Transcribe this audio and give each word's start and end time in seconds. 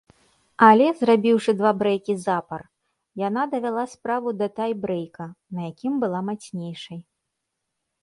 Але, 0.67 0.85
зрабіўшы 1.01 1.53
два 1.59 1.71
брэйкі 1.81 2.15
запар, 2.27 2.61
яна 3.27 3.43
давяла 3.53 3.83
справу 3.95 4.27
да 4.41 4.47
тай-брэйка, 4.59 5.31
на 5.57 5.71
якім 5.73 5.93
была 6.07 6.27
мацнейшай. 6.35 6.99